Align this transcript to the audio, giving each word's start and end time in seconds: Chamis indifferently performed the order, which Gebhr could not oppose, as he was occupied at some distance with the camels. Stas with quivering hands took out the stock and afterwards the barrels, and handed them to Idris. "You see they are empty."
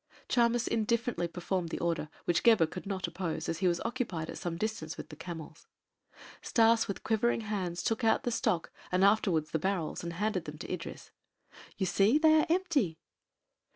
Chamis 0.27 0.67
indifferently 0.67 1.27
performed 1.27 1.69
the 1.69 1.77
order, 1.77 2.09
which 2.25 2.41
Gebhr 2.41 2.65
could 2.65 2.87
not 2.87 3.05
oppose, 3.07 3.47
as 3.47 3.59
he 3.59 3.67
was 3.67 3.79
occupied 3.85 4.31
at 4.31 4.37
some 4.39 4.57
distance 4.57 4.97
with 4.97 5.09
the 5.09 5.15
camels. 5.15 5.67
Stas 6.41 6.87
with 6.87 7.03
quivering 7.03 7.41
hands 7.41 7.83
took 7.83 8.03
out 8.03 8.23
the 8.23 8.31
stock 8.31 8.71
and 8.91 9.03
afterwards 9.03 9.51
the 9.51 9.59
barrels, 9.59 10.01
and 10.03 10.13
handed 10.13 10.45
them 10.45 10.57
to 10.57 10.73
Idris. 10.73 11.11
"You 11.77 11.85
see 11.85 12.17
they 12.17 12.33
are 12.39 12.47
empty." 12.49 12.97